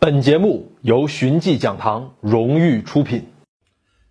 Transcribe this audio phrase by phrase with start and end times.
[0.00, 3.32] 本节目由寻迹讲堂荣誉出品。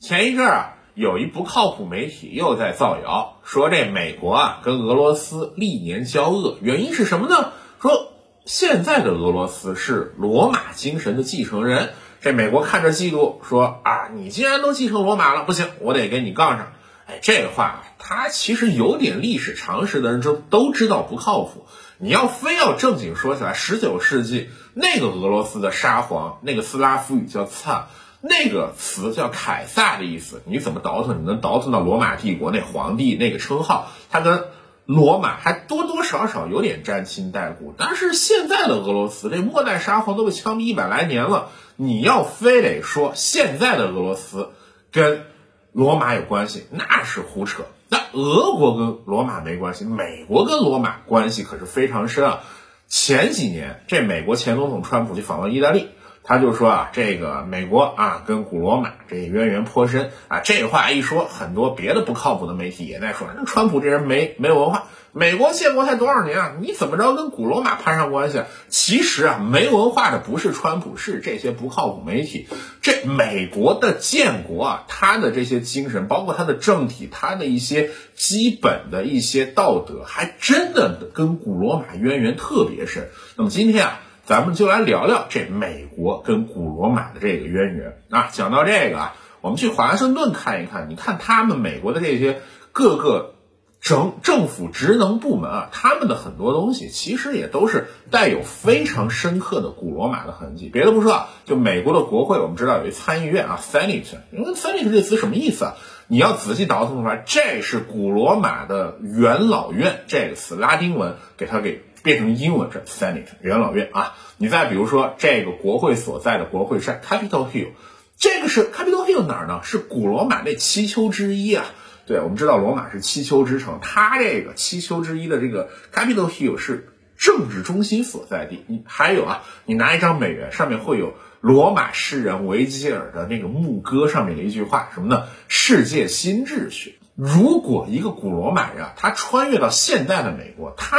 [0.00, 7.52] 前一阵啊，有一不靠谱媒体又在造谣，说这美国啊跟俄罗斯历年交恶，原因是什么呢？
[7.80, 8.08] 说
[8.44, 11.90] 现在的俄罗斯是罗马精神的继承人，
[12.20, 16.72] 这美国看着嫉妒，说啊，你既然都继承罗马了，不行，我得跟你杠上。
[17.06, 21.64] 哎，这个话他其实有点历史常识的人都都知道不靠谱。
[21.98, 27.86] 你要非要正经说起来，十九世纪那个俄罗斯的沙皇，那个斯拉夫语叫“灿”，
[28.20, 30.42] 那个词叫凯撒的意思。
[30.44, 31.22] 你怎么倒腾？
[31.22, 33.90] 你能倒腾到罗马帝国那皇帝那个称号？
[34.10, 34.44] 他跟
[34.84, 37.74] 罗马还多多少少有点沾亲带故。
[37.76, 44.50] 但是现在的俄罗斯，这末代沙皇都被枪毙一百来年了，你要非得说现在的俄罗斯
[44.92, 45.24] 跟
[45.72, 47.64] 罗马有关系，那是胡扯。
[47.88, 52.40] 那俄国跟罗马没关系，美国跟罗马关系可是非常深啊。
[52.88, 55.88] 前几年，这美国前总统川普就访问意大利，
[56.26, 60.40] 他就说啊，这个美国啊跟古罗马这渊源颇深啊。
[60.40, 64.84] 这话一说，很多别的不靠谱的媒体也在说，那川普这人没没文化。
[65.12, 66.52] 美国建国才多少年啊？
[66.60, 68.42] 你怎么着跟古罗马攀上关系？
[68.68, 72.48] 其实啊，没文化的不是川普，是这些不靠谱媒体。
[72.82, 83.08] 这美国的建国啊，他的这些精神，包括他的政体，他的一些基本的一些道德，还真的跟古罗马渊源特别深。
[83.36, 88.28] 那么今天啊，咱们就来聊聊这美国跟古罗马的这个渊源啊。
[88.32, 92.40] 讲到这个啊，我们去华盛顿看一看，你看他们美国的这些
[92.72, 93.32] 各个。
[93.78, 100.68] 政政府职能部门啊，他们的很多东西其实也都是带有非常深刻的古罗马的痕迹。
[100.68, 104.16] 别的不说啊，就美国的国会，我们知道有一参议院啊，Senate。
[104.32, 105.74] 因为 Senate 这词什么意思啊？
[106.08, 114.14] 你要仔细倒腾出来，这是古罗马的元老院这个词，拉丁文给它给变成英文，是 Senate 元老院啊。
[114.36, 117.70] 你再比如说这个国会所在的国会山 Capitol Hill，
[118.16, 119.58] 这个是 Capitol Hill 哪儿呢？
[119.64, 121.64] 是古罗马那七丘之一啊。
[122.06, 128.64] 对，我们知道罗马是七丘之城，它这个七丘之一的这个 Capitol Hill 是政治中心所在地。
[128.68, 135.24] 你还有啊，你拿一张美元，上面会有罗马诗人维吉尔的那个牧歌上面的一句话，什么呢？
[135.48, 137.00] 世界新秩序。
[137.16, 140.98] 如果一个古罗马人啊，他穿越到现代的美国，他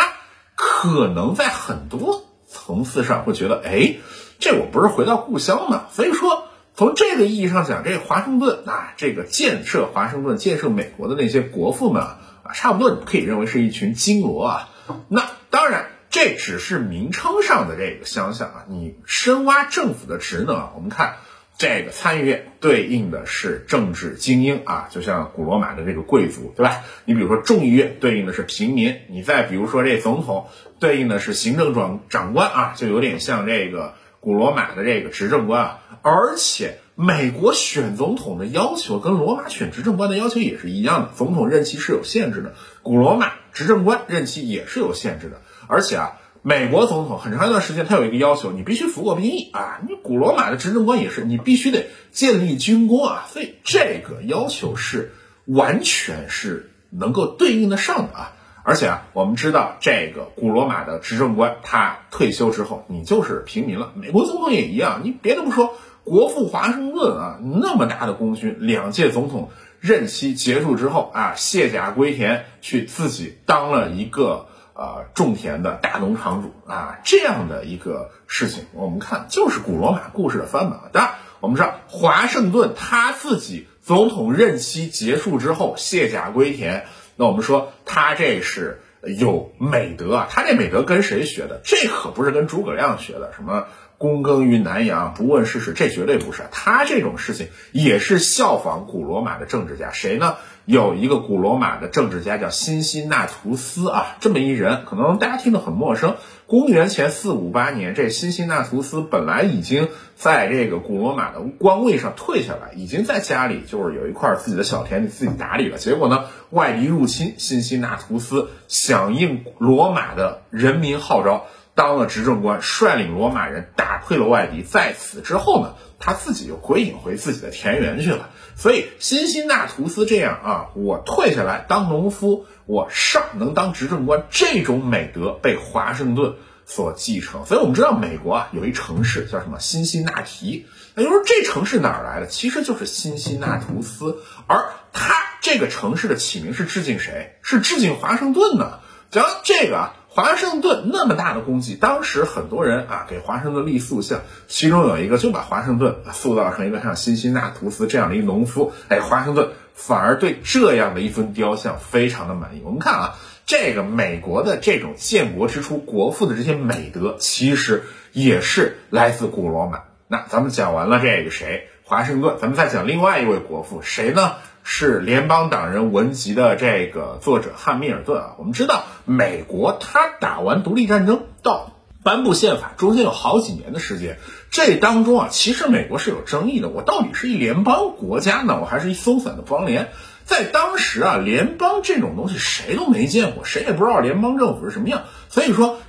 [0.79, 3.95] 可能在很多层次上会觉得，哎，
[4.37, 5.85] 这我不是回到故乡吗？
[5.91, 6.43] 所以说。
[6.79, 12.19] 从这个意义上讲，这华盛顿啊，这个建设华盛顿、建设美国的那些国父们啊，
[12.53, 14.69] 差不多你可以认为是一群金罗啊。
[15.07, 18.65] 那当然，这只是名称上的这个相像啊。
[18.69, 21.15] 你深挖政府的职能啊，我们看
[21.57, 26.83] 这个参议院对应的是政治精英啊，就像古罗马的这个贵族，对吧？
[27.05, 30.47] 你比如说众议院对应的是平民，你再比如说这总统
[30.79, 33.95] 对应的是行政长长官啊，就有点像这个。
[34.19, 45.41] 古罗马的这个执政官啊，而且美国选总统的要求跟罗马选执政官的要求也是一样的，总统任期是有限制的，古罗马执政官任期也是有限制的。
[45.67, 55.11] 而且啊，美国总统很长一段时间他有一个要求，你必须服过兵役啊，你古罗马的执政官也是，你必须得建立军功啊，所以这个要求是
[55.45, 58.31] 完全是能够对应得上的啊。
[58.63, 63.91] 而且啊，我们知道这个古罗马的执政官，他退休之后，你就是平民了。
[63.93, 65.75] 美国总统也一样，你别的不说，
[66.05, 69.49] 国父华盛顿啊，那么大的功勋，两届总统
[69.81, 80.79] 任期结束之后啊，卸甲归田，去自己当了一个呃种田的大农场主啊，这样的一个事情，我们看就是古罗马故事的翻版。
[80.93, 86.85] 当然，我们知道华盛顿他自己总统任期结束之后卸甲归田。
[87.15, 88.81] 那我们说他这是
[89.19, 91.59] 有美德啊，他这美德跟谁学的？
[91.63, 93.65] 这可不是跟诸葛亮学的，什么
[93.99, 96.43] 躬耕于南阳，不问世事，这绝对不是。
[96.51, 100.35] 他这种事情也是效仿古罗马的政治家，谁呢？
[100.65, 106.17] 有一个古罗马的政治家叫辛辛那图斯啊，这么一人，可能大家听得很陌生。
[106.45, 115.77] 公元前四五八年，这辛辛那图斯本来已经在这个古罗马的官位上退下来，已经在家里就是有一块自己的小田地自己打理了。
[115.77, 121.45] 结果呢，外敌入侵，辛辛那图斯响应罗马的人民号召，
[121.77, 124.63] 当了执政官，率领罗马人打退了外敌。
[124.63, 125.75] 在此之后呢？
[125.99, 136.35] 他自己又归隐回自己的田园去了，所以辛辛那图斯这样啊，我退下来当农夫，我上能当执政官，这种美德被华盛顿
[136.67, 137.47] 所继承。
[137.47, 142.27] 所以我们知道美国啊有一城市叫什么辛辛那提，那就说这城市哪儿来的？
[142.27, 147.37] 其实就是辛辛那图斯，而他这个城市的起名是致敬谁？
[147.41, 148.79] 是致敬华盛顿呢？
[149.09, 149.93] 讲这个啊。
[150.17, 162.63] 华盛顿那么大的功绩，当时很多人啊给华盛顿立塑像，其中有一个就把华盛顿塑造成一个像辛辛那图斯这样的一个农夫，哎，华盛顿反而对这样的一尊雕像非常的满意。
[162.65, 163.15] 我们看啊，
[163.45, 169.81] 这个美国的这种建国之初国父的这些美德，其实也是来自古罗马。
[170.07, 174.33] 那咱们讲完了这个谁，华盛顿，咱们再讲另外一位国父，谁呢？
[174.69, 178.35] 是联邦党人文集的这个作者汉密尔顿啊。
[178.37, 181.71] 我们知道，美国他打完独立战争到
[182.03, 184.19] 颁布宪法，中间有好几年的时间。
[184.51, 186.67] 这当中啊，其实美国是有争议的。
[186.67, 189.87] 我到底是一联邦国家呢，我还是一松散的邦联？
[190.25, 195.05] 在当时啊，联邦这种东西谁都没见过，谁也不知道联邦政府是什么样。
[195.29, 195.79] 所以说，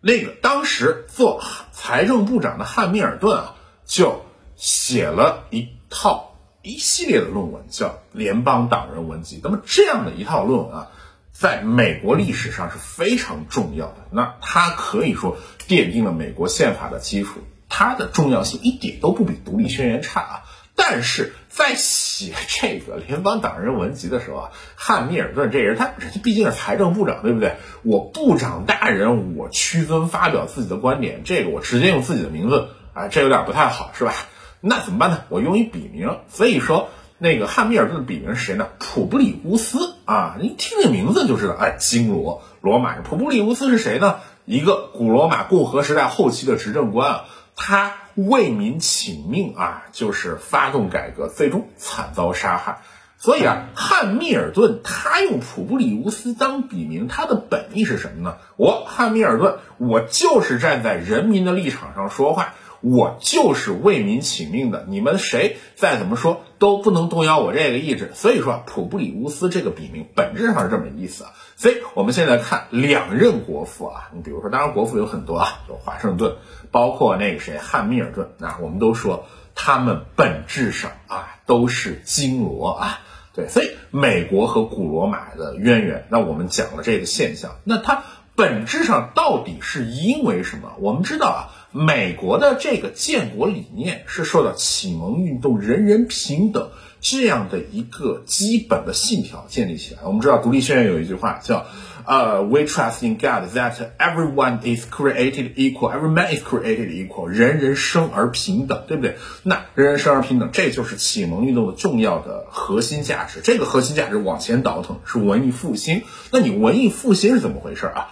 [0.00, 1.42] 那个当时做
[1.72, 3.54] 财政部长的汉密尔顿啊，
[3.84, 4.24] 就
[4.54, 6.35] 写了一套。
[6.66, 10.88] 一系列的论文叫《联邦党人文集》，那么这样的一套论文啊，
[11.30, 14.08] 在美国历史上是非常重要的。
[14.10, 15.36] 那它可以说
[15.68, 20.42] 奠定了美国宪法的基础，它的重要性一点都不比《独立宣言》差啊。
[20.74, 27.58] 但是在写这个《联邦党人文集》的时候啊，汉密尔顿这人，他人家毕竟是财政部长，对不对？
[27.84, 34.12] 我部长大人，我屈尊发表自己的观点，这个我直接用自己的名字啊，这有点不太好，是吧？
[34.60, 35.20] 那怎么办呢？
[35.28, 36.88] 我用一笔名，所以说
[37.18, 38.68] 那个汉密尔顿的笔名是谁呢？
[38.78, 43.02] 普布里乌斯啊，你听这名字就知道，哎，金罗罗马人。
[43.02, 44.16] 普布里乌斯是谁呢？
[44.44, 47.24] 一个古罗马共和时代后期的执政官啊，
[47.54, 52.82] 他为民请命啊，就是发动改革，最终惨遭杀害。
[53.18, 58.36] 所以啊，汉密尔顿他用普布里乌斯当笔名，他的本意是什么呢？
[58.56, 62.54] 我汉密尔顿，我就是站在人民的立场上说话。
[62.88, 68.12] 我就是为民请命的，你们谁再怎么说都不能动摇我这个意志。
[68.14, 71.30] 所以说，普布里乌斯这个笔名本质上是这么意思啊。
[71.56, 76.36] 所以我们现在看两任国父啊，你比如说，当然国父有很多啊，有华盛顿，
[76.70, 79.24] 包括那个谁汉密尔顿，啊我们都说
[79.56, 83.00] 他们本质上啊都是金罗啊。
[83.34, 88.04] 对，所以美国和古罗马的渊源，那我们讲了这个现象，那它
[88.36, 90.74] 本质上到底是因为什么？
[90.78, 91.42] 我们知道啊。
[91.76, 96.70] 美国的这个建国理念是受到启蒙运动人人平等
[97.02, 100.00] 这样的一个基本的信条建立起来。
[100.04, 101.66] 我们知道《独立宣言》有一句话叫
[102.06, 109.18] “呃，We trust in God that everyone is created equal, every man is created equal，人人生而平等，对不对？
[109.42, 113.40] 那人人生而平等，这就是启蒙运动的重要的核心价值。
[113.44, 116.04] 这个核心价值往前倒腾是文艺复兴。
[116.32, 118.08] 那你文艺复兴是怎么回事啊？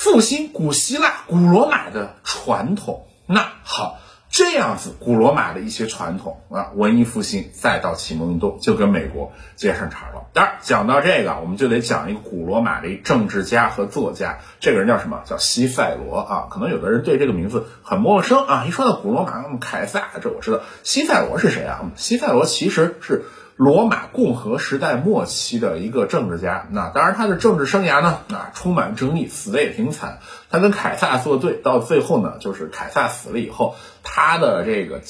[0.00, 3.98] 复兴古希腊、古罗马的传统，那好，
[4.30, 10.28] 这样子古罗马的一些传统啊，文艺复兴再到启蒙运动，就跟美国接上茬了。
[10.32, 15.20] 当然，讲到这个，我们就得讲一个古罗马的政治家和作家，这个人叫什么？
[15.26, 16.48] 叫西塞罗啊。
[16.50, 18.64] 可能有的人对这个名字很陌生啊。
[18.66, 20.60] 一说到古罗马，那么凯撒，这我知道。
[20.82, 21.82] 西塞罗是谁啊？
[21.96, 23.26] 西塞罗其实是。
[23.60, 30.20] 罗马共和时代末期的一个政治家，那当然他的政治生涯呢，啊充满争议，死的也挺惨。
[30.48, 35.02] 他跟凯撒作对，到最后呢，就是凯撒死了以后，他的这个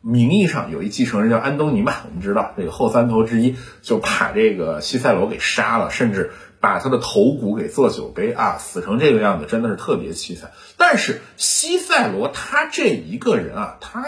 [0.00, 6.32] 名义上有一继承人叫安东尼嘛，我们知道这个后三头之一，就把这个西塞罗给杀了，甚至。
[6.62, 10.52] 把他的头骨给做酒杯啊，死成这个样子真的是特别凄惨。
[10.76, 14.04] 但是西塞罗他这一个人啊，他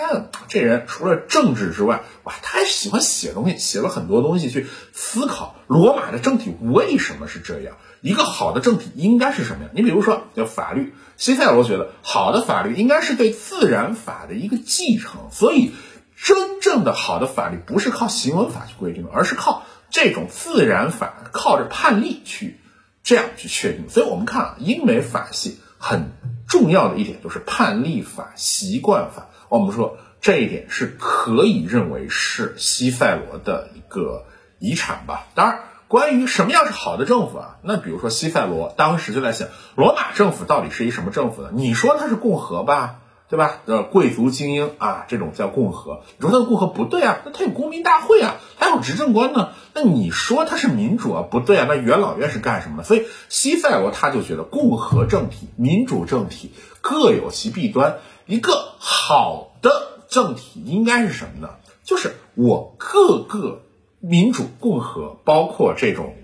[0.46, 7.76] 这人除了政治之外，哇，他还喜欢写东西，写了很多东西去思考罗马的政体为什么是这样。
[8.00, 9.72] 一个好的政体应该是什么样？
[9.74, 15.72] 你比如说叫法律，西塞罗觉得好的法律应该是对自然法的一个继承，所以
[16.16, 19.64] 真正的好的法律不是靠行文法去规定的，而是靠。
[19.94, 22.58] 这种自然法靠着判例去
[23.04, 26.10] 这样去确定，所以我们看啊，英美法系很
[26.48, 29.28] 重要的一点就是判例法、习惯法。
[29.48, 34.26] 我们说这一点是可以认为是西塞罗的一个
[34.58, 35.28] 遗产吧。
[35.36, 39.46] 当然，关于什么样是好的政府啊，那比如说西塞罗当时就在想，
[39.76, 41.50] 罗马政府到底是一什么政府呢？
[41.52, 42.96] 你说它是共和吧？
[43.34, 43.62] 对吧？
[43.66, 46.02] 呃，贵族精英啊，这种叫共和。
[46.18, 47.18] 你说他的共和不对啊？
[47.24, 49.48] 那他有公民大会啊，还有执政官呢。
[49.74, 51.24] 那你说他是民主啊？
[51.28, 51.66] 不对啊。
[51.68, 52.84] 那元老院是干什么的？
[52.84, 57.96] 所以西塞罗他就觉得共和政体、民主政体各有其弊端。
[58.26, 61.54] 一个好的政体应该是什么呢？
[61.82, 63.62] 就是我各个
[63.98, 66.14] 民主、共和，包括这种。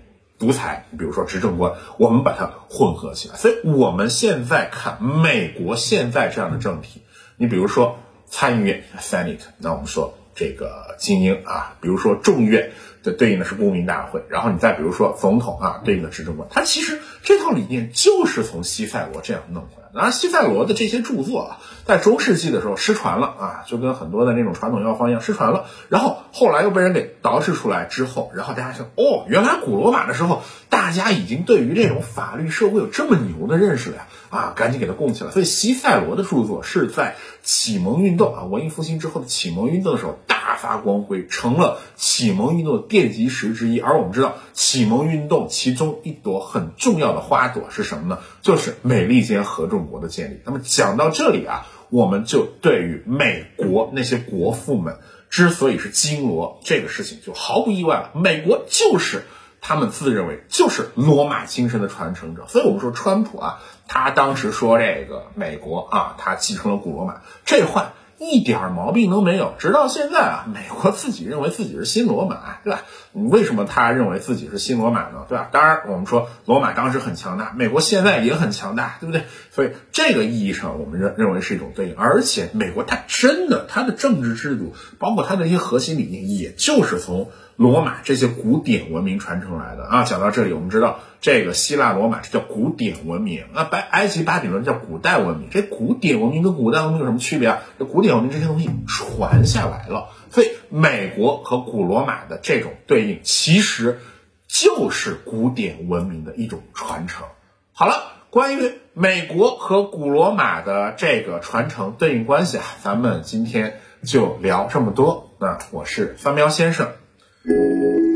[0.41, 3.35] 独裁，比如说执政官，我们把它混合起来。
[3.35, 7.03] 所以我们现在看美国现在这样的政体，
[7.37, 12.71] 你比如说参议院 Senate，那我们说这个精英啊，比如说众议院
[13.03, 19.89] 这对应的是公民大会，然后你再比如说总统啊，对应的执政官，他其实这套理念就是从西塞罗这样弄回来。
[19.93, 25.65] 当然，西塞罗的这些著作啊，在中世纪的时候失传了啊，就跟很多的那种传统药方一样失传了。
[25.89, 35.31] 然后后来又被人给捯饬出来之后，然后大家想，哦，原来古罗马的时候，大家已经对于这种法律社会有这么牛的认识了呀，啊，赶紧给他供起来。
[35.31, 40.19] 所以西塞罗的著作是在启蒙运动啊，文艺复兴之后的启蒙运动的时候
[40.51, 43.79] 大发光辉，成了启蒙运动的奠基石之一。
[43.79, 48.19] 而我们知道，启蒙运动其中一朵很重要的花朵是什么呢？
[48.41, 50.41] 就是美利坚合众国的建立。
[50.43, 54.97] 那么讲到这里啊，我们就对于美国那些国父们
[55.29, 58.11] 之所以是金罗这个事情就毫不意外了。
[58.13, 59.23] 美国就是
[59.61, 62.45] 他们自认为就是罗马精神的传承者。
[62.49, 67.93] 所以我们说川普啊，他当时说这个美国啊，他继承了古罗马这话。
[68.21, 72.83] 一点毛病都没有，直到现在啊，美国自己认为自己是新罗马，对吧？
[73.13, 75.25] 为什么他认为自己是新罗马呢？
[75.27, 75.49] 对吧？
[75.51, 79.23] 当然，我们说罗马当时很强大，美国现在也很强大，对不对？
[79.49, 81.95] 所以这个意义上，我们认认为是一种对应。
[81.95, 87.31] 而且，美国它真的，它的政治制度，包括它的一些核心理念，也就是从。
[87.61, 95.49] 罗马这些古典文明传承来的啊，讲到这里，我们知道这个希腊罗马这叫古典文明，那白埃及巴比伦叫古代文明。
[95.51, 97.59] 这古典文明跟古代文明有什么区别啊？
[97.77, 103.99] 这古典文明这些东西传下来了，所以美国和古罗马的这种对应，其实
[104.47, 107.27] 就是古典文明的一种传承。
[107.73, 107.93] 好了，
[108.31, 115.35] 关于美国和古罗马的这个传承对应关系啊，咱们今天就聊这么多。
[115.39, 116.87] 那我是三喵先生。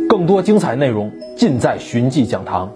[0.07, 2.71] 更多精彩内容尽在寻迹讲堂。